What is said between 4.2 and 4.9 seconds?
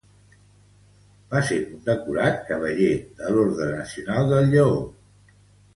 del Lleó.